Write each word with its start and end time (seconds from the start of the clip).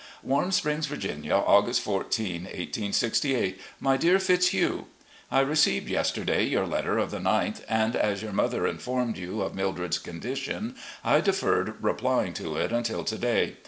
''Warm 0.25 0.51
Springs, 0.51 0.87
Virginia, 0.87 1.35
August 1.35 1.81
14, 1.81 2.45
1868. 2.45 3.61
"My 3.79 3.97
Dear 3.97 4.17
Fitzhugh: 4.17 4.85
I 5.29 5.41
received, 5.41 5.87
yesterday, 5.91 6.43
your 6.43 6.65
letter 6.65 6.97
of 6.97 7.11
the 7.11 7.19
9th, 7.19 7.61
and, 7.69 7.95
as 7.95 8.23
your 8.23 8.33
mother 8.33 8.65
informed 8.65 9.17
you 9.19 9.41
of 9.43 9.53
Mildred's 9.53 9.99
condition, 9.99 10.75
I 11.03 11.21
deferred 11.21 11.83
replying 11.83 12.33
to 12.33 12.57
it 12.57 12.71
until 12.71 13.03
to 13.03 13.15
day. 13.19 13.57